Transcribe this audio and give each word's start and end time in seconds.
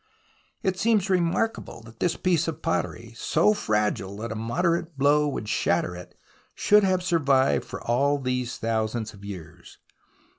It 0.63 0.79
seems 0.79 1.11
remarkable 1.11 1.81
that 1.83 1.99
this 1.99 2.15
piece 2.17 2.47
of 2.47 2.63
pottery, 2.63 3.13
so 3.15 3.53
fragile 3.53 4.17
that 4.17 4.31
a 4.31 4.35
moderate 4.35 4.97
blow 4.97 5.27
would 5.27 5.47
shatter 5.47 5.95
it, 5.95 6.17
should 6.55 6.83
have 6.83 7.03
survived 7.03 7.65
for 7.65 7.79
all 7.83 8.17
these 8.17 8.57
thousands 8.57 9.13
of 9.13 9.23
years. 9.23 9.77